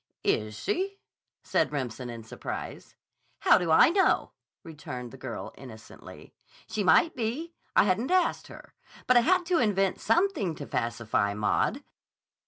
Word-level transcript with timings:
"Is 0.23 0.55
she?" 0.57 0.97
said 1.43 1.71
Remsen 1.71 2.09
in 2.09 2.23
surprise. 2.23 2.95
"How 3.41 3.59
do 3.59 3.69
I 3.69 3.89
know?" 3.89 4.31
returned 4.63 5.11
the 5.11 5.17
girl 5.19 5.53
innocently. 5.55 6.33
"She 6.65 6.83
might 6.83 7.15
be. 7.15 7.53
I 7.75 7.83
hadn't 7.83 8.09
asked 8.09 8.47
her. 8.47 8.73
But 9.05 9.17
I 9.17 9.19
had 9.19 9.45
to 9.45 9.59
invent 9.59 9.99
something 9.99 10.55
to 10.55 10.65
pacify 10.65 11.35
Maud." 11.35 11.83